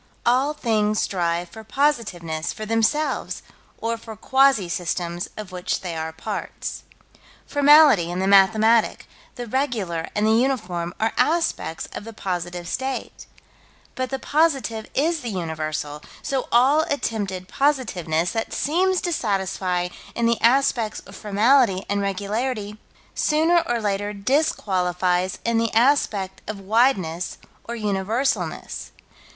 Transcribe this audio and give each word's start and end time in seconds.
All 0.25 0.55
things 0.55 0.99
strive 0.99 1.49
for 1.49 1.63
positiveness, 1.63 2.51
for 2.53 2.65
themselves, 2.65 3.43
or 3.77 3.97
for 3.99 4.15
quasi 4.15 4.67
systems 4.67 5.29
of 5.37 5.51
which 5.51 5.81
they 5.81 5.95
are 5.95 6.11
parts. 6.11 6.81
Formality 7.45 8.11
and 8.11 8.19
the 8.19 8.25
mathematic, 8.25 9.07
the 9.35 9.45
regular 9.45 10.09
and 10.15 10.25
the 10.25 10.31
uniform 10.33 10.95
are 10.99 11.13
aspects 11.17 11.87
of 11.93 12.03
the 12.03 12.13
positive 12.13 12.67
state 12.67 13.27
but 13.93 14.09
the 14.09 14.17
Positive 14.17 14.87
is 14.95 15.19
the 15.21 15.29
Universal 15.29 16.01
so 16.23 16.47
all 16.51 16.81
attempted 16.89 17.47
positiveness 17.47 18.31
that 18.31 18.53
seems 18.53 19.01
to 19.01 19.13
satisfy 19.13 19.89
in 20.15 20.25
the 20.25 20.41
aspects 20.41 21.01
of 21.01 21.15
formality 21.15 21.85
and 21.87 22.01
regularity, 22.01 22.79
sooner 23.13 23.59
or 23.67 23.79
later 23.79 24.13
disqualifies 24.13 25.37
in 25.45 25.59
the 25.59 25.71
aspect 25.75 26.41
of 26.47 26.59
wideness 26.59 27.37
or 27.65 27.75
universalness. 27.75 28.89